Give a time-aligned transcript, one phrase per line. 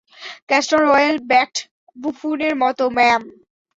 [0.49, 1.55] Castor oil baked
[1.97, 3.21] বুফুনের মতো, ma'am.